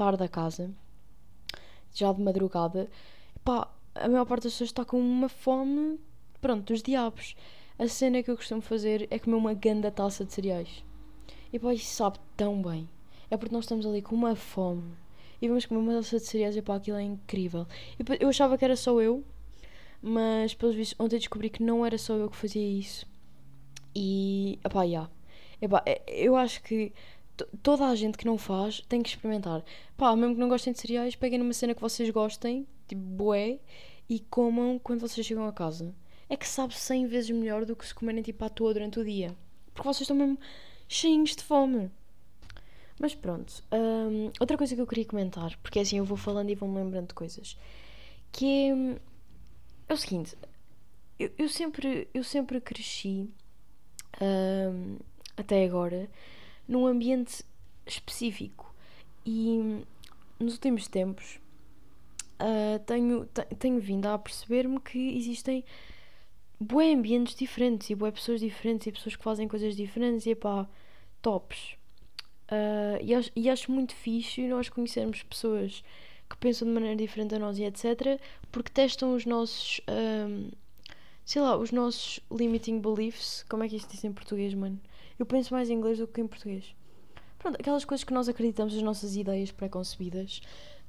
tarde 0.00 0.24
a 0.24 0.28
casa, 0.28 0.70
já 1.92 2.10
de 2.10 2.22
madrugada, 2.22 2.88
pá, 3.44 3.70
a 3.94 4.08
maior 4.08 4.24
parte 4.24 4.44
das 4.44 4.54
pessoas 4.54 4.70
está 4.70 4.82
com 4.82 4.98
uma 4.98 5.28
fome, 5.28 6.00
pronto, 6.40 6.72
dos 6.72 6.82
diabos. 6.82 7.36
A 7.78 7.86
cena 7.86 8.22
que 8.22 8.30
eu 8.30 8.36
costumo 8.36 8.62
fazer 8.62 9.06
é 9.10 9.18
comer 9.18 9.36
uma 9.36 9.52
ganda 9.52 9.90
taça 9.90 10.24
de 10.24 10.32
cereais. 10.32 10.82
E 11.52 11.58
pá, 11.58 11.74
isso 11.74 11.94
sabe 11.94 12.18
tão 12.34 12.62
bem. 12.62 12.88
É 13.30 13.36
porque 13.36 13.54
nós 13.54 13.64
estamos 13.64 13.84
ali 13.84 14.00
com 14.00 14.14
uma 14.14 14.34
fome 14.34 14.90
e 15.42 15.46
vamos 15.48 15.66
comer 15.66 15.80
uma 15.80 15.92
taça 15.92 16.16
de 16.16 16.24
cereais 16.24 16.56
e 16.56 16.62
pá, 16.62 16.76
aquilo 16.76 16.96
é 16.96 17.02
incrível. 17.02 17.66
Eu 18.18 18.30
achava 18.30 18.56
que 18.56 18.64
era 18.64 18.76
só 18.76 18.98
eu, 19.02 19.22
mas 20.00 20.54
pelos 20.54 20.74
vistos 20.74 20.98
ontem 20.98 21.18
descobri 21.18 21.50
que 21.50 21.62
não 21.62 21.84
era 21.84 21.98
só 21.98 22.14
eu 22.14 22.30
que 22.30 22.36
fazia 22.36 22.66
isso. 22.66 23.06
E, 23.94 24.58
pá, 24.62 24.80
já. 24.80 24.86
Yeah. 24.86 25.10
Epá, 25.60 25.82
é, 25.84 26.00
eu 26.08 26.36
acho 26.36 26.62
que 26.62 26.90
toda 27.62 27.86
a 27.86 27.94
gente 27.94 28.18
que 28.18 28.26
não 28.26 28.38
faz 28.38 28.80
tem 28.88 29.02
que 29.02 29.10
experimentar. 29.10 29.64
Pá, 29.96 30.14
mesmo 30.16 30.34
que 30.34 30.40
não 30.40 30.48
gostem 30.48 30.72
de 30.72 30.80
cereais, 30.80 31.14
peguem 31.16 31.38
numa 31.38 31.52
cena 31.52 31.74
que 31.74 31.80
vocês 31.80 32.08
gostem, 32.10 32.66
tipo 32.86 33.00
bué, 33.00 33.58
e 34.08 34.20
comam 34.20 34.78
quando 34.78 35.00
vocês 35.00 35.26
chegam 35.26 35.46
a 35.46 35.52
casa. 35.52 35.94
É 36.28 36.36
que 36.36 36.46
sabe 36.46 36.74
100 36.76 37.06
vezes 37.06 37.30
melhor 37.30 37.64
do 37.64 37.76
que 37.76 37.86
se 37.86 37.94
comerem 37.94 38.22
tipo 38.22 38.44
à 38.44 38.48
toa 38.48 38.74
durante 38.74 39.00
o 39.00 39.04
dia. 39.04 39.36
Porque 39.72 39.86
vocês 39.86 40.02
estão 40.02 40.16
mesmo 40.16 40.38
cheinhos 40.88 41.34
de 41.36 41.42
fome. 41.42 41.90
Mas 43.00 43.14
pronto. 43.14 43.64
Hum, 43.72 44.30
outra 44.38 44.58
coisa 44.58 44.74
que 44.74 44.80
eu 44.80 44.86
queria 44.86 45.06
comentar, 45.06 45.56
porque 45.62 45.80
assim 45.80 45.98
eu 45.98 46.04
vou 46.04 46.16
falando 46.16 46.50
e 46.50 46.54
vou-me 46.54 46.76
lembrando 46.76 47.08
de 47.08 47.14
coisas, 47.14 47.56
que 48.30 48.46
é, 48.46 49.00
é 49.88 49.94
o 49.94 49.96
seguinte. 49.96 50.36
Eu, 51.18 51.30
eu, 51.38 51.48
sempre, 51.48 52.08
eu 52.12 52.22
sempre 52.22 52.60
cresci, 52.60 53.30
hum, 54.20 54.98
até 55.36 55.64
agora, 55.64 56.10
num 56.70 56.86
ambiente 56.86 57.44
específico. 57.84 58.72
E 59.26 59.84
nos 60.38 60.54
últimos 60.54 60.86
tempos 60.86 61.40
uh, 62.40 62.78
tenho, 62.86 63.26
tenho 63.58 63.80
vindo 63.80 64.06
a 64.06 64.16
perceber-me 64.16 64.80
que 64.80 65.16
existem 65.16 65.64
bué 66.58 66.92
ambientes 66.92 67.34
diferentes 67.34 67.90
e 67.90 67.94
bué 67.94 68.12
pessoas 68.12 68.40
diferentes 68.40 68.86
e 68.86 68.92
pessoas 68.92 69.16
que 69.16 69.24
fazem 69.24 69.48
coisas 69.48 69.76
diferentes 69.76 70.24
e 70.26 70.34
pá, 70.34 70.68
tops. 71.20 71.76
Uh, 72.50 73.02
e, 73.02 73.14
acho, 73.14 73.30
e 73.34 73.50
acho 73.50 73.72
muito 73.72 73.94
fixe 73.94 74.46
nós 74.48 74.68
conhecermos 74.68 75.22
pessoas 75.22 75.84
que 76.28 76.36
pensam 76.36 76.68
de 76.68 76.74
maneira 76.74 76.96
diferente 76.96 77.34
a 77.34 77.38
nós 77.38 77.58
e 77.58 77.64
etc. 77.64 78.20
Porque 78.52 78.70
testam 78.70 79.14
os 79.14 79.26
nossos, 79.26 79.80
um, 79.88 80.50
sei 81.24 81.42
lá, 81.42 81.56
os 81.56 81.70
nossos 81.70 82.20
limiting 82.30 82.80
beliefs. 82.80 83.44
Como 83.48 83.62
é 83.62 83.68
que 83.68 83.76
isto 83.76 83.90
diz 83.90 84.04
em 84.04 84.12
português, 84.12 84.54
mano? 84.54 84.80
Eu 85.18 85.26
penso 85.26 85.52
mais 85.54 85.68
em 85.70 85.74
inglês 85.74 85.98
do 85.98 86.06
que 86.06 86.20
em 86.20 86.26
português. 86.26 86.74
Pronto, 87.38 87.56
aquelas 87.58 87.84
coisas 87.84 88.04
que 88.04 88.12
nós 88.12 88.28
acreditamos, 88.28 88.74
as 88.74 88.82
nossas 88.82 89.16
ideias 89.16 89.50
pré-concebidas. 89.50 90.40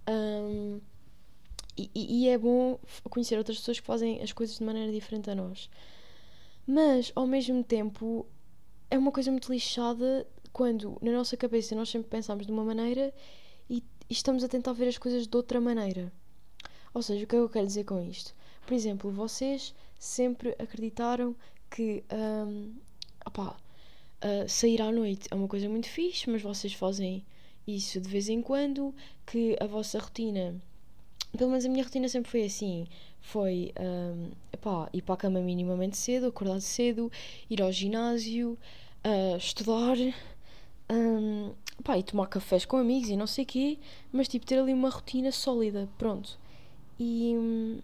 Um, 0.10 0.82
e, 1.78 1.90
e, 1.96 2.28
é 2.28 2.38
bom 2.38 2.78
conhecer 3.10 3.38
outras 3.38 3.58
pessoas 3.58 3.80
que 3.80 3.86
fazem 3.86 4.22
as 4.22 4.34
coisas 4.34 4.58
de 4.58 4.64
maneira 4.64 4.92
diferente 4.92 5.30
a 5.30 5.36
nós. 5.36 5.70
Mas, 6.68 7.12
ao 7.16 7.26
mesmo 7.26 7.64
tempo, 7.64 8.26
é 8.90 8.98
uma 8.98 9.12
coisa 9.12 9.32
muito 9.32 9.52
lixada 9.52 10.28
quando 10.52 10.98
na 11.02 11.12
nossa 11.12 11.38
cabeça 11.38 11.76
nós 11.76 11.90
sempre 11.90 12.10
pensamos 12.10 12.46
de 12.46 12.52
uma 12.52 12.64
maneira 12.64 13.14
e, 13.70 13.78
e 14.10 14.14
estamos 14.14 14.44
a 14.44 14.48
tentar 14.48 14.74
ver 14.74 14.90
as 14.90 14.98
coisas 14.98 15.26
de 15.26 15.38
outra 15.38 15.62
maneira. 15.62 16.12
Ou 16.94 17.02
seja, 17.02 17.24
o 17.24 17.28
que 17.28 17.36
é 17.36 17.40
que 17.40 17.44
eu 17.44 17.50
quero 17.50 17.66
dizer 17.66 17.86
com 17.86 18.02
isto? 18.02 18.36
Por 18.66 18.74
exemplo, 18.74 19.10
vocês 19.10 19.74
sempre 20.02 20.56
acreditaram 20.58 21.36
que 21.70 22.04
um, 22.12 22.74
uh, 23.30 24.50
sair 24.50 24.82
à 24.82 24.92
noite 24.92 25.28
é 25.30 25.36
uma 25.36 25.48
coisa 25.48 25.70
muito 25.70 25.88
fixe, 25.88 26.28
mas 26.28 26.42
vocês 26.42 26.74
fazem 26.74 27.24
isso 27.68 28.02
de 28.02 28.10
vez 28.10 28.28
em 28.28 28.42
quando, 28.42 28.96
que 29.28 29.56
a 29.62 29.68
vossa 29.68 30.00
rotina, 30.00 30.60
pelo 31.38 31.52
menos 31.52 31.66
a 31.66 31.70
minha 31.70 31.84
rotina 31.84 32.10
sempre 32.10 32.32
foi 32.32 32.44
assim, 32.46 32.88
foi 33.22 33.72
um, 33.80 34.32
ir 34.92 35.04
para 35.04 35.14
a 35.14 35.18
cama 35.18 35.40
minimamente 35.40 35.96
cedo, 35.98 36.26
acordar 36.26 36.60
cedo, 36.62 37.12
ir 37.48 37.62
ao 37.62 37.72
ginásio, 37.72 38.58
uh, 39.06 39.38
estudar, 39.38 39.98
um, 40.90 41.54
e 41.96 42.04
tomar 42.04 42.26
cafés 42.26 42.66
com 42.66 42.78
amigos 42.78 43.10
e 43.10 43.16
não 43.16 43.28
sei 43.28 43.44
o 43.44 43.48
quê, 43.48 43.78
mas 44.12 44.28
tipo 44.28 44.48
ter 44.48 44.58
ali 44.58 44.74
uma 44.74 44.90
rotina 44.90 45.32
sólida, 45.32 45.88
pronto. 46.00 46.40
E, 47.00 47.36
hum, 47.38 47.80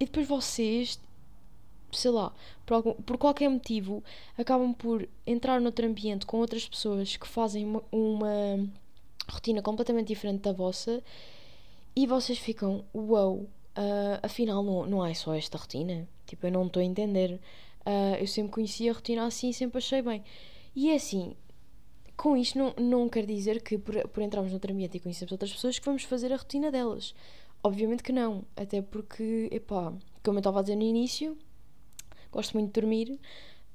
e 0.00 0.06
depois 0.06 0.26
vocês, 0.26 0.98
sei 1.94 2.10
lá, 2.10 2.32
por, 2.66 2.74
algum, 2.74 2.94
por 2.94 3.16
qualquer 3.18 3.48
motivo, 3.48 4.02
acabam 4.36 4.72
por 4.74 5.08
entrar 5.26 5.60
noutro 5.60 5.86
ambiente 5.86 6.26
com 6.26 6.38
outras 6.38 6.68
pessoas 6.68 7.16
que 7.16 7.26
fazem 7.26 7.64
uma, 7.64 7.82
uma 7.90 8.68
rotina 9.28 9.62
completamente 9.62 10.08
diferente 10.08 10.42
da 10.42 10.52
vossa 10.52 11.02
e 11.96 12.06
vocês 12.06 12.38
ficam, 12.38 12.84
uau, 12.94 13.06
wow, 13.06 13.48
uh, 13.76 14.18
afinal 14.22 14.62
não, 14.62 14.86
não 14.86 15.06
é 15.06 15.14
só 15.14 15.34
esta 15.34 15.58
rotina. 15.58 16.08
Tipo, 16.26 16.46
eu 16.46 16.52
não 16.52 16.66
estou 16.66 16.80
a 16.80 16.84
entender. 16.84 17.40
Uh, 17.86 18.16
eu 18.18 18.26
sempre 18.26 18.52
conhecia 18.52 18.90
a 18.90 18.94
rotina 18.94 19.26
assim 19.26 19.50
e 19.50 19.54
sempre 19.54 19.78
achei 19.78 20.02
bem. 20.02 20.22
E 20.74 20.90
é 20.90 20.94
assim, 20.96 21.36
com 22.16 22.36
isto 22.36 22.58
não, 22.58 22.74
não 22.78 23.08
quer 23.08 23.26
dizer 23.26 23.62
que 23.62 23.78
por, 23.78 24.08
por 24.08 24.22
entrarmos 24.22 24.50
noutro 24.50 24.72
ambiente 24.72 24.96
e 24.96 25.00
conhecermos 25.00 25.32
outras 25.32 25.52
pessoas 25.52 25.78
que 25.78 25.84
vamos 25.84 26.02
fazer 26.04 26.32
a 26.32 26.36
rotina 26.36 26.70
delas. 26.70 27.14
Obviamente 27.62 28.02
que 28.02 28.12
não. 28.12 28.44
Até 28.56 28.82
porque, 28.82 29.48
epá, 29.52 29.92
como 30.22 30.38
eu 30.38 30.40
estava 30.40 30.60
a 30.60 30.62
dizer 30.62 30.76
no 30.76 30.82
início, 30.82 31.36
gosto 32.34 32.54
muito 32.54 32.72
de 32.72 32.80
dormir. 32.80 33.18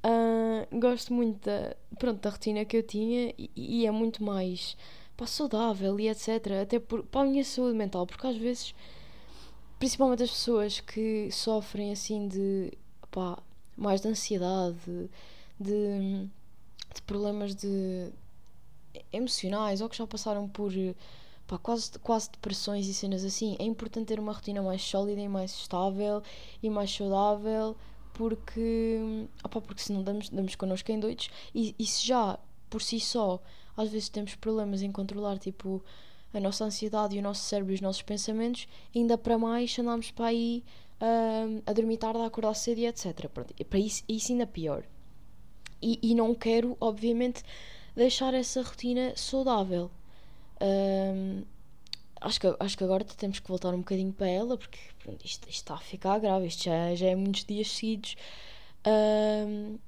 Uh, 0.03 0.79
gosto 0.79 1.13
muito 1.13 1.45
da, 1.45 1.75
pronto, 1.97 2.21
da 2.21 2.29
rotina 2.29 2.63
que 2.63 2.77
eu 2.77 2.83
tinha 2.83 3.33
e, 3.37 3.49
e 3.55 3.85
é 3.85 3.91
muito 3.91 4.23
mais 4.23 4.77
pá, 5.17 5.25
saudável 5.25 5.99
e 5.99 6.09
etc. 6.09 6.29
Até 6.61 6.79
por, 6.79 7.03
para 7.03 7.21
a 7.21 7.25
minha 7.25 7.43
saúde 7.43 7.77
mental, 7.77 8.05
porque 8.05 8.27
às 8.27 8.37
vezes, 8.37 8.73
principalmente 9.77 10.23
as 10.23 10.29
pessoas 10.29 10.79
que 10.79 11.29
sofrem 11.31 11.91
assim 11.91 12.27
de 12.27 12.71
pá, 13.11 13.41
mais 13.75 14.01
de 14.01 14.07
ansiedade, 14.07 15.09
de, 15.59 16.27
de 16.93 17.01
problemas 17.05 17.55
de 17.55 18.09
emocionais 19.11 19.81
ou 19.81 19.89
que 19.89 19.97
já 19.97 20.07
passaram 20.07 20.47
por 20.47 20.71
pá, 21.47 21.57
quase, 21.57 21.99
quase 21.99 22.31
depressões 22.31 22.87
e 22.87 22.93
cenas 22.93 23.25
assim, 23.25 23.57
é 23.59 23.63
importante 23.63 24.07
ter 24.07 24.19
uma 24.19 24.33
rotina 24.33 24.61
mais 24.61 24.81
sólida 24.81 25.19
e 25.19 25.27
mais 25.27 25.51
estável 25.51 26.23
e 26.63 26.69
mais 26.69 26.89
saudável 26.91 27.75
porque, 28.19 28.99
opa, 29.41 29.61
porque 29.61 29.81
senão 29.81 30.03
damos, 30.03 30.27
damos 30.27 30.53
connosco 30.53 30.91
em 30.91 30.99
doidos 30.99 31.29
e, 31.55 31.73
e 31.79 31.85
se 31.85 32.05
já 32.05 32.37
por 32.69 32.81
si 32.81 32.99
só 32.99 33.41
às 33.77 33.87
vezes 33.87 34.09
temos 34.09 34.35
problemas 34.35 34.81
em 34.81 34.91
controlar 34.91 35.37
tipo 35.39 35.81
a 36.33 36.39
nossa 36.41 36.65
ansiedade 36.65 37.15
e 37.15 37.19
o 37.19 37.21
nosso 37.21 37.43
cérebro 37.43 37.71
e 37.71 37.75
os 37.75 37.81
nossos 37.81 38.01
pensamentos, 38.01 38.67
ainda 38.93 39.17
para 39.17 39.37
mais 39.37 39.79
andamos 39.79 40.11
para 40.11 40.25
aí 40.25 40.65
uh, 40.99 41.63
a 41.65 41.71
dormir 41.71 41.95
tarde, 41.95 42.19
a 42.19 42.25
acordar 42.25 42.53
cedo 42.55 42.79
e 42.79 42.87
etc. 42.87 43.29
Para 43.69 43.79
isso, 43.79 44.03
isso 44.09 44.33
ainda 44.33 44.45
pior. 44.45 44.83
E, 45.81 45.97
e 46.03 46.13
não 46.13 46.35
quero, 46.35 46.75
obviamente, 46.81 47.41
deixar 47.95 48.33
essa 48.33 48.61
rotina 48.61 49.13
saudável. 49.15 49.89
Uh, 50.61 51.41
acho, 52.21 52.39
que, 52.39 52.55
acho 52.59 52.77
que 52.77 52.83
agora 52.83 53.03
temos 53.03 53.39
que 53.39 53.47
voltar 53.47 53.73
um 53.73 53.79
bocadinho 53.79 54.13
para 54.13 54.27
ela, 54.27 54.57
porque 54.57 54.77
pronto, 54.99 55.25
isto, 55.25 55.47
isto, 55.49 55.61
está 55.61 55.75
a 55.75 55.79
ficar 55.79 56.19
grave, 56.19 56.47
isto 56.47 56.63
já, 56.63 56.95
já 56.95 57.07
é 57.07 57.15
muitos 57.15 57.43
dias 57.45 57.69
seguidos. 57.71 58.15
Uh, 58.85 59.79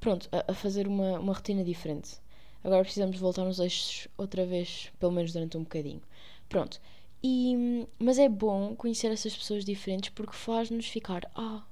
pronto, 0.00 0.28
a, 0.32 0.52
a, 0.52 0.54
fazer 0.54 0.86
uma, 0.86 1.18
uma 1.18 1.32
rotina 1.32 1.64
diferente. 1.64 2.18
Agora 2.62 2.82
precisamos 2.82 3.18
voltar 3.18 3.44
nos 3.44 3.58
eixos 3.58 4.08
outra 4.18 4.44
vez, 4.44 4.90
pelo 4.98 5.12
menos 5.12 5.32
durante 5.32 5.56
um 5.56 5.62
bocadinho. 5.62 6.02
Pronto. 6.48 6.80
E, 7.22 7.86
mas 7.98 8.18
é 8.18 8.28
bom 8.28 8.74
conhecer 8.74 9.10
essas 9.10 9.36
pessoas 9.36 9.64
diferentes 9.64 10.10
porque 10.10 10.32
faz-nos 10.32 10.86
ficar, 10.86 11.30
ah, 11.34 11.62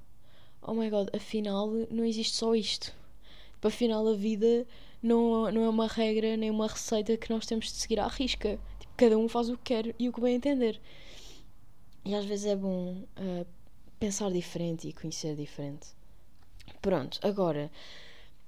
oh 0.62 0.74
my 0.74 0.90
god, 0.90 1.08
afinal 1.14 1.68
não 1.90 2.04
existe 2.04 2.36
só 2.36 2.54
isto. 2.54 2.94
Tipo, 3.54 3.68
afinal 3.68 4.06
a 4.06 4.14
vida 4.14 4.66
não, 5.02 5.50
não 5.50 5.64
é 5.64 5.68
uma 5.68 5.86
regra 5.86 6.36
nem 6.36 6.50
uma 6.50 6.66
receita 6.66 7.16
que 7.16 7.30
nós 7.30 7.46
temos 7.46 7.66
de 7.66 7.72
seguir 7.72 8.00
à 8.00 8.08
risca. 8.08 8.58
Tipo, 8.78 8.92
cada 8.96 9.18
um 9.18 9.28
faz 9.28 9.48
o 9.48 9.56
que 9.56 9.74
quer 9.74 9.94
e 9.98 10.08
o 10.08 10.12
que 10.12 10.20
bem 10.20 10.34
entender. 10.36 10.80
E 12.04 12.14
às 12.14 12.24
vezes 12.24 12.46
é 12.46 12.56
bom 12.56 13.04
uh, 13.16 13.46
pensar 13.98 14.30
diferente 14.30 14.88
e 14.88 14.92
conhecer 14.92 15.34
diferente. 15.34 15.88
Pronto, 16.80 17.18
agora 17.22 17.70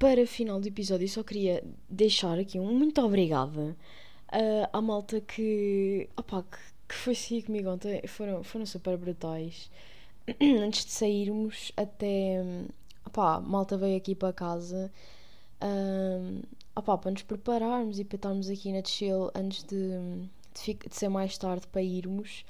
para 0.01 0.23
o 0.23 0.27
final 0.27 0.59
do 0.59 0.67
episódio, 0.67 1.07
só 1.07 1.23
queria 1.23 1.63
deixar 1.87 2.39
aqui 2.39 2.59
um 2.59 2.73
muito 2.73 3.03
obrigada 3.03 3.77
uh, 4.33 4.69
à 4.73 4.81
malta 4.81 5.21
que, 5.21 6.09
opa, 6.17 6.43
que, 6.43 6.57
que 6.89 6.95
foi 6.95 7.15
seguir 7.15 7.43
comigo 7.43 7.69
ontem. 7.69 8.01
Foram, 8.07 8.43
foram 8.43 8.65
super 8.65 8.97
brutais. 8.97 9.71
Antes 10.41 10.87
de 10.87 10.93
sairmos, 10.93 11.71
até. 11.77 12.43
A 13.15 13.41
malta 13.41 13.77
veio 13.77 13.99
aqui 13.99 14.15
para 14.15 14.33
casa 14.33 14.91
um, 15.63 16.43
opá, 16.75 16.97
para 16.99 17.11
nos 17.11 17.23
prepararmos 17.23 17.99
e 17.99 18.05
para 18.05 18.17
estarmos 18.17 18.49
aqui 18.49 18.73
na 18.73 18.83
chill 18.85 19.31
antes 19.35 19.63
de, 19.65 19.77
de, 20.55 20.75
de, 20.75 20.97
ser 20.97 21.09
mais 21.09 21.37
tarde 21.39 21.67
para 21.67 21.83
irmos, 21.83 22.45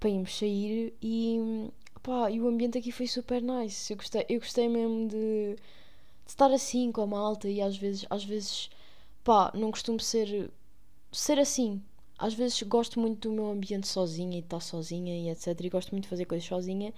para 0.00 0.10
irmos 0.10 0.36
sair. 0.36 0.94
E, 1.02 1.70
opá, 1.96 2.30
e 2.30 2.40
o 2.40 2.48
ambiente 2.48 2.78
aqui 2.78 2.92
foi 2.92 3.06
super 3.06 3.42
nice. 3.42 3.92
Eu 3.92 3.96
gostei, 3.96 4.26
eu 4.28 4.40
gostei 4.40 4.68
mesmo 4.68 5.08
de 5.08 5.56
de 6.28 6.32
estar 6.32 6.52
assim 6.52 6.92
com 6.92 7.00
a 7.00 7.06
malta 7.06 7.48
e 7.48 7.62
às 7.62 7.76
vezes, 7.76 8.04
às 8.10 8.22
vezes, 8.22 8.68
pá, 9.24 9.50
não 9.54 9.70
costumo 9.70 9.98
ser, 9.98 10.50
ser 11.10 11.38
assim. 11.38 11.82
Às 12.18 12.34
vezes 12.34 12.62
gosto 12.64 13.00
muito 13.00 13.28
do 13.28 13.34
meu 13.34 13.46
ambiente 13.50 13.88
sozinha 13.88 14.36
e 14.36 14.40
de 14.42 14.46
estar 14.46 14.60
sozinha 14.60 15.16
e 15.16 15.30
etc. 15.30 15.58
E 15.58 15.70
gosto 15.70 15.92
muito 15.92 16.04
de 16.04 16.10
fazer 16.10 16.26
coisas 16.26 16.46
sozinha. 16.46 16.92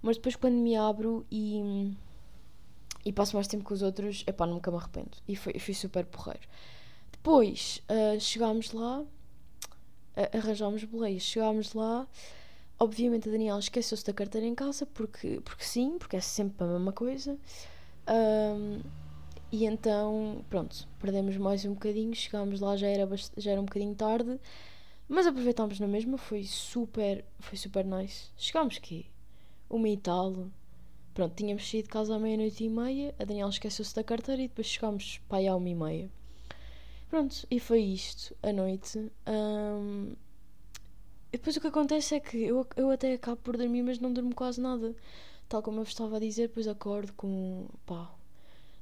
Mas 0.00 0.16
depois 0.16 0.34
quando 0.34 0.54
me 0.54 0.76
abro 0.76 1.26
e, 1.30 1.92
e 3.04 3.12
passo 3.12 3.36
mais 3.36 3.46
tempo 3.46 3.64
com 3.64 3.74
os 3.74 3.82
outros, 3.82 4.24
é 4.26 4.32
pá, 4.32 4.46
nunca 4.46 4.70
me 4.70 4.76
arrependo. 4.76 5.16
E 5.26 5.36
foi, 5.36 5.58
fui 5.58 5.74
super 5.74 6.04
porreiro. 6.06 6.46
Depois 7.12 7.82
uh, 7.88 8.20
chegámos 8.20 8.72
lá, 8.72 9.00
uh, 9.00 9.06
arranjámos 10.36 10.84
boleias, 10.84 11.22
chegámos 11.22 11.74
lá. 11.74 12.06
Obviamente 12.78 13.28
a 13.28 13.32
Daniela 13.32 13.58
esqueceu-se 13.58 14.04
da 14.04 14.12
carteira 14.12 14.46
em 14.46 14.54
casa, 14.54 14.86
porque, 14.86 15.40
porque 15.44 15.64
sim, 15.64 15.98
porque 15.98 16.16
é 16.16 16.20
sempre 16.20 16.64
a 16.64 16.66
mesma 16.66 16.92
coisa. 16.92 17.36
Um, 18.08 18.80
e 19.50 19.64
então, 19.64 20.44
pronto, 20.48 20.86
perdemos 21.00 21.36
mais 21.36 21.64
um 21.64 21.72
bocadinho, 21.72 22.14
chegámos 22.14 22.60
lá, 22.60 22.76
já 22.76 22.86
era, 22.86 23.08
já 23.36 23.52
era 23.52 23.60
um 23.60 23.64
bocadinho 23.64 23.94
tarde, 23.94 24.38
mas 25.08 25.26
aproveitámos 25.26 25.80
na 25.80 25.88
mesma, 25.88 26.18
foi 26.18 26.44
super, 26.44 27.24
foi 27.40 27.56
super 27.56 27.84
nice. 27.84 28.30
Chegámos 28.36 28.78
que 28.78 29.06
uma 29.68 29.88
e 29.88 29.96
tal, 29.96 30.48
pronto, 31.18 31.34
tínhamos 31.34 31.68
saído 31.68 31.88
de 31.88 31.92
casa 31.92 32.14
à 32.14 32.18
meia-noite 32.20 32.62
e 32.62 32.68
meia, 32.68 33.12
a 33.18 33.24
Daniela 33.24 33.50
esqueceu-se 33.50 33.92
da 33.92 34.04
carteira 34.04 34.40
e 34.40 34.46
depois 34.46 34.68
chegámos 34.68 35.18
para 35.28 35.38
aí 35.38 35.48
à 35.48 35.56
uma 35.56 35.68
e 35.68 35.74
meia. 35.74 36.10
Pronto, 37.10 37.44
e 37.50 37.58
foi 37.58 37.80
isto, 37.80 38.36
a 38.40 38.52
noite. 38.52 39.10
Um, 39.26 40.14
depois 41.32 41.56
o 41.56 41.60
que 41.60 41.66
acontece 41.66 42.14
é 42.14 42.20
que 42.20 42.36
eu, 42.36 42.64
eu 42.76 42.88
até 42.92 43.14
acabo 43.14 43.38
por 43.38 43.56
dormir, 43.56 43.82
mas 43.82 43.98
não 43.98 44.12
durmo 44.12 44.32
quase 44.32 44.60
nada 44.60 44.94
tal 45.48 45.60
como 45.60 45.80
eu 45.80 45.84
vos 45.84 45.92
estava 45.92 46.18
a 46.18 46.20
dizer, 46.20 46.46
depois 46.46 46.68
acordo 46.68 47.12
com. 47.14 47.66
pá. 47.84 48.14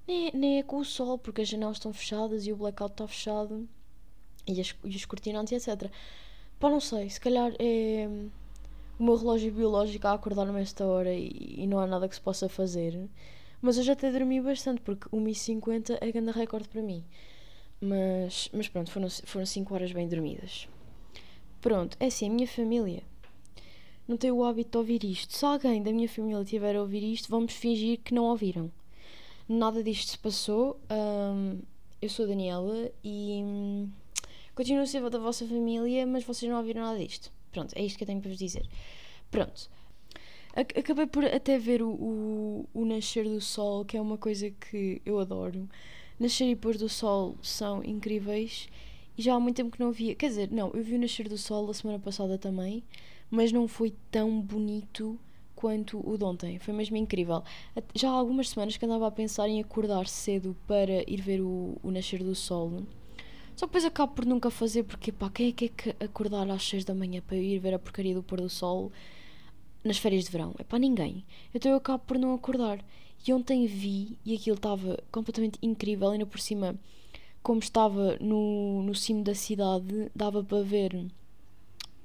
Nem, 0.07 0.31
nem 0.35 0.59
é 0.59 0.63
com 0.63 0.77
o 0.77 0.85
sol, 0.85 1.17
porque 1.17 1.41
as 1.41 1.49
janelas 1.49 1.77
estão 1.79 1.91
fechadas 1.95 2.47
e 2.47 2.53
o 2.53 2.57
blackout 2.57 2.93
está 2.93 3.09
fechado 3.09 3.67
e, 4.47 4.61
as, 4.61 4.77
e 4.85 4.95
os 4.95 5.07
cortinantes, 5.07 5.53
etc. 5.53 5.91
Pá, 6.61 6.69
não 6.69 6.81
sei, 6.81 7.09
se 7.09 7.19
calhar 7.19 7.51
é 7.59 8.07
o 8.99 9.03
meu 9.03 9.17
relógio 9.17 9.53
biológico 9.53 10.07
a 10.07 10.13
acordar-me 10.13 10.61
esta 10.61 10.85
hora 10.87 11.13
e, 11.13 11.57
e, 11.59 11.67
não 11.67 11.79
há 11.79 11.87
nada 11.87 12.09
que 12.09 12.15
se 12.15 12.21
possa 12.21 12.49
fazer. 12.49 13.09
Mas 13.61 13.77
eu 13.77 13.85
já 13.85 13.93
até 13.93 14.11
dormi 14.11 14.41
bastante, 14.41 14.81
porque 14.81 15.09
1h50 15.09 15.99
é 16.01 16.13
grande 16.13 16.31
recorde 16.31 16.69
para 16.69 16.83
mim. 16.83 17.05
Mas, 17.81 18.49
mas 18.53 18.69
pronto, 18.69 18.91
foram, 18.91 19.09
foram 19.11 19.47
5 19.47 19.75
horas 19.75 19.93
bem 19.93 20.09
dormidas. 20.09 20.69
Pronto, 21.61 21.97
é 22.01 22.07
assim, 22.07 22.29
a 22.29 22.31
minha 22.31 22.47
família 22.47 23.03
não 24.07 24.17
tenho 24.17 24.37
o 24.37 24.45
hábito 24.45 24.71
de 24.71 24.79
ouvir 24.79 25.05
isto. 25.05 25.37
Se 25.37 25.45
alguém 25.45 25.83
da 25.83 25.93
minha 25.93 26.09
família 26.09 26.45
tiver 26.45 26.77
a 26.77 26.81
ouvir 26.81 27.03
isto, 27.03 27.29
vamos 27.29 27.53
fingir 27.53 27.99
que 27.99 28.15
não 28.15 28.25
ouviram. 28.25 28.71
Nada 29.49 29.83
disto 29.83 30.11
se 30.11 30.19
passou. 30.19 30.81
Eu 32.01 32.09
sou 32.09 32.25
a 32.25 32.29
Daniela 32.29 32.91
e 33.03 33.41
hum, 33.43 33.91
continuo 34.55 34.83
a 34.83 34.87
ser 34.87 35.09
da 35.11 35.19
vossa 35.19 35.47
família, 35.47 36.07
mas 36.07 36.25
vocês 36.25 36.51
não 36.51 36.59
ouviram 36.59 36.83
nada 36.83 36.99
disto. 36.99 37.33
Pronto, 37.57 37.73
é 37.75 37.83
isto 37.83 37.97
que 37.97 38.05
eu 38.05 38.07
tenho 38.07 38.21
para 38.21 38.29
vos 38.29 38.39
dizer. 38.39 38.69
Pronto. 39.31 39.71
Acabei 40.55 41.07
por 41.07 41.25
até 41.25 41.59
ver 41.59 41.83
o, 41.83 41.91
o, 41.91 42.69
o 42.73 42.85
nascer 42.85 43.25
do 43.25 43.41
sol, 43.41 43.85
que 43.85 43.97
é 43.97 44.01
uma 44.01 44.19
coisa 44.19 44.51
que 44.51 45.01
eu 45.05 45.19
adoro. 45.19 45.69
Nascer 46.19 46.51
e 46.51 46.57
pôr 46.57 46.77
do 46.77 46.89
sol 46.89 47.37
são 47.43 47.83
incríveis 47.85 48.69
e 49.19 49.23
já 49.23 49.35
há 49.35 49.41
muito 49.41 49.57
tempo 49.57 49.71
que 49.71 49.81
não 49.81 49.93
via. 49.93 50.15
Quer 50.15 50.29
dizer, 50.29 50.51
não, 50.51 50.71
eu 50.73 50.83
vi 50.83 50.95
o 50.95 50.99
nascer 50.99 51.29
do 51.29 51.37
sol 51.39 51.69
a 51.71 51.75
semana 51.75 51.99
passada 51.99 52.39
também 52.39 52.83
mas 53.31 53.53
não 53.53 53.67
foi 53.67 53.95
tão 54.11 54.41
bonito 54.41 55.19
quanto 55.55 55.99
o 56.09 56.17
de 56.17 56.25
ontem. 56.25 56.59
Foi 56.59 56.75
mesmo 56.75 56.97
incrível. 56.97 57.43
Já 57.95 58.11
há 58.11 58.13
algumas 58.13 58.51
semanas 58.51 58.77
que 58.77 58.85
andava 58.85 59.07
a 59.07 59.11
pensar 59.11 59.49
em 59.49 59.61
acordar 59.61 60.07
cedo 60.07 60.57
para 60.67 61.09
ir 61.11 61.21
ver 61.21 61.41
o, 61.41 61.77
o 61.83 61.91
nascer 61.91 62.23
do 62.23 62.35
sol. 62.35 62.83
Só 63.57 63.65
depois 63.65 63.87
acabo 63.87 64.13
por 64.13 64.27
nunca 64.27 64.51
fazer, 64.51 64.83
porque 64.83 65.11
pá, 65.11 65.31
quem 65.31 65.49
é 65.49 65.53
que 65.53 65.65
é 65.65 65.69
que 65.69 66.05
acordar 66.05 66.49
às 66.51 66.63
6 66.63 66.85
da 66.85 66.95
manhã 66.95 67.23
para 67.27 67.39
ir 67.39 67.59
ver 67.59 67.73
a 67.73 67.79
porcaria 67.79 68.15
do 68.15 68.23
pôr 68.23 68.39
do 68.39 68.51
sol 68.51 68.93
nas 69.83 69.97
férias 69.97 70.25
de 70.25 70.31
verão? 70.31 70.55
É 70.59 70.63
para 70.63 70.79
ninguém. 70.79 71.25
Então 71.55 71.71
eu 71.71 71.79
acabo 71.79 72.05
por 72.07 72.19
não 72.19 72.35
acordar. 72.35 72.85
E 73.27 73.33
ontem 73.33 73.67
vi 73.67 74.19
e 74.27 74.35
aquilo 74.35 74.57
estava 74.57 75.03
completamente 75.11 75.59
incrível, 75.63 76.11
ainda 76.11 76.27
por 76.27 76.39
cima, 76.39 76.77
como 77.43 77.61
estava 77.61 78.19
no, 78.21 78.83
no 78.83 78.95
cimo 78.95 79.25
da 79.25 79.35
cidade, 79.35 80.11
dava 80.15 80.45
para 80.45 80.63
ver 80.63 81.07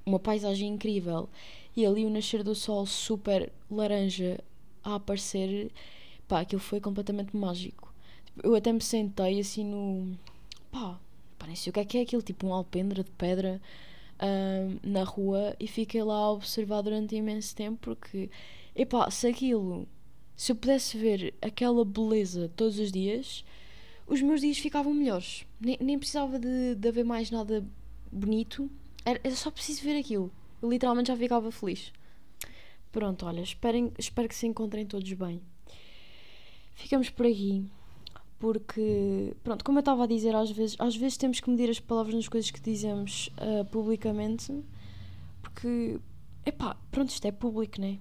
uma 0.06 0.18
paisagem 0.18 0.70
incrível 0.70 1.28
e 1.76 1.84
ali 1.84 2.06
o 2.06 2.10
nascer 2.10 2.42
do 2.42 2.54
sol 2.54 2.86
super 2.86 3.52
laranja 3.70 4.42
a 4.82 4.94
aparecer, 4.94 5.70
pá, 6.26 6.40
aquilo 6.40 6.62
foi 6.62 6.80
completamente 6.80 7.36
mágico. 7.36 7.92
Eu 8.42 8.54
até 8.54 8.72
me 8.72 8.80
sentei 8.80 9.38
assim 9.38 9.64
no. 9.64 10.16
pá, 10.70 10.98
pá 11.42 11.46
nem 11.48 11.56
sei 11.56 11.70
o 11.70 11.74
que 11.74 11.80
é 11.80 11.84
que 11.84 11.98
é 11.98 12.00
aquilo, 12.02 12.22
tipo 12.22 12.46
um 12.46 12.54
alpendre 12.54 13.02
de 13.02 13.10
pedra 13.10 13.60
na 14.84 15.02
rua 15.02 15.56
e 15.58 15.66
fiquei 15.66 16.00
lá 16.04 16.14
a 16.14 16.30
observar 16.30 16.80
durante 16.82 17.16
imenso 17.16 17.56
tempo 17.56 17.78
porque, 17.80 18.30
epá, 18.76 19.10
se 19.10 19.26
aquilo. 19.26 19.88
se 20.36 20.52
eu 20.52 20.56
pudesse 20.56 20.96
ver 20.96 21.34
aquela 21.42 21.84
beleza 21.84 22.48
todos 22.54 22.78
os 22.78 22.92
dias, 22.92 23.44
os 24.06 24.22
meus 24.22 24.40
dias 24.40 24.58
ficavam 24.58 24.94
melhores. 24.94 25.44
Nem, 25.60 25.76
nem 25.80 25.98
precisava 25.98 26.38
de, 26.38 26.76
de 26.76 26.88
haver 26.88 27.04
mais 27.04 27.32
nada 27.32 27.66
bonito, 28.12 28.70
era, 29.04 29.20
era 29.24 29.34
só 29.34 29.50
preciso 29.50 29.82
ver 29.82 29.98
aquilo. 29.98 30.30
Eu 30.62 30.70
literalmente 30.70 31.08
já 31.08 31.16
ficava 31.16 31.50
feliz. 31.50 31.92
Pronto, 32.92 33.26
olha, 33.26 33.40
esperem, 33.40 33.92
espero 33.98 34.28
que 34.28 34.36
se 34.36 34.46
encontrem 34.46 34.86
todos 34.86 35.12
bem. 35.14 35.42
Ficamos 36.74 37.10
por 37.10 37.26
aqui. 37.26 37.64
Porque, 38.42 39.36
pronto, 39.44 39.64
como 39.64 39.78
eu 39.78 39.82
estava 39.82 40.02
a 40.02 40.06
dizer, 40.08 40.34
às 40.34 40.50
vezes, 40.50 40.74
às 40.80 40.96
vezes 40.96 41.16
temos 41.16 41.38
que 41.38 41.48
medir 41.48 41.70
as 41.70 41.78
palavras 41.78 42.12
nas 42.12 42.26
coisas 42.26 42.50
que 42.50 42.60
dizemos 42.60 43.30
uh, 43.38 43.64
publicamente. 43.66 44.52
Porque, 45.40 46.00
epá, 46.44 46.76
pronto, 46.90 47.10
isto 47.10 47.24
é 47.24 47.30
público, 47.30 47.80
né? 47.80 48.00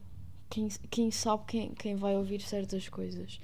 Quem, 0.49 0.67
quem 0.89 1.11
sabe 1.11 1.43
quem, 1.45 1.69
quem 1.75 1.95
vai 1.95 2.17
ouvir 2.17 2.41
certas 2.41 2.89
coisas. 2.89 3.39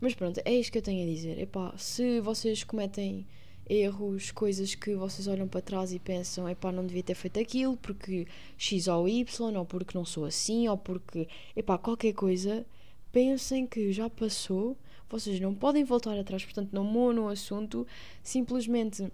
Mas 0.00 0.12
pronto, 0.12 0.40
é 0.44 0.52
isto 0.52 0.72
que 0.72 0.78
eu 0.78 0.82
tenho 0.82 1.04
a 1.04 1.14
dizer. 1.14 1.38
Epá, 1.38 1.72
se 1.76 2.18
vocês 2.18 2.64
cometem 2.64 3.24
erros, 3.68 4.32
coisas 4.32 4.74
que 4.74 4.96
vocês 4.96 5.28
olham 5.28 5.46
para 5.46 5.62
trás 5.62 5.92
e 5.92 6.00
pensam, 6.00 6.48
epá, 6.48 6.72
não 6.72 6.84
devia 6.84 7.04
ter 7.04 7.14
feito 7.14 7.38
aquilo 7.38 7.76
porque 7.76 8.26
X 8.58 8.88
ou 8.88 9.08
Y, 9.08 9.56
ou 9.56 9.64
porque 9.64 9.96
não 9.96 10.04
sou 10.04 10.24
assim, 10.24 10.66
ou 10.66 10.76
porque, 10.76 11.28
epá, 11.54 11.78
qualquer 11.78 12.12
coisa, 12.12 12.66
pensem 13.12 13.68
que 13.68 13.92
já 13.92 14.10
passou, 14.10 14.76
vocês 15.10 15.40
não 15.40 15.54
podem 15.54 15.84
voltar 15.84 16.18
atrás, 16.18 16.44
portanto 16.44 16.70
não 16.72 16.84
moam 16.84 17.12
no 17.12 17.28
assunto, 17.28 17.86
simplesmente 18.22 19.10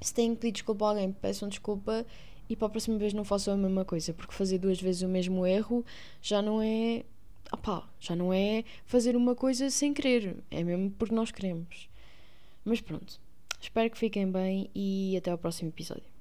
se 0.00 0.14
têm 0.14 0.34
que 0.34 0.40
pedir 0.40 0.52
desculpa 0.52 0.84
a 0.84 0.88
alguém, 0.90 1.12
peçam 1.12 1.48
desculpa 1.48 2.06
e 2.48 2.54
para 2.54 2.66
a 2.66 2.70
próxima 2.70 2.98
vez 2.98 3.12
não 3.12 3.24
façam 3.24 3.54
a 3.54 3.56
mesma 3.56 3.84
coisa, 3.84 4.12
porque 4.14 4.32
fazer 4.32 4.58
duas 4.58 4.80
vezes 4.80 5.02
o 5.02 5.08
mesmo 5.08 5.46
erro 5.46 5.84
já 6.22 6.40
não 6.40 6.62
é, 6.62 7.04
opá, 7.52 7.88
já 7.98 8.14
não 8.14 8.32
é 8.32 8.64
fazer 8.84 9.16
uma 9.16 9.34
coisa 9.34 9.68
sem 9.70 9.92
querer, 9.92 10.36
é 10.50 10.62
mesmo 10.62 10.90
porque 10.92 11.14
nós 11.14 11.30
queremos. 11.30 11.88
Mas 12.64 12.80
pronto, 12.80 13.20
Espero 13.60 13.90
que 13.90 13.98
fiquem 13.98 14.30
bem 14.30 14.70
e 14.74 15.16
até 15.16 15.30
ao 15.30 15.38
próximo 15.38 15.70
episódio. 15.70 16.15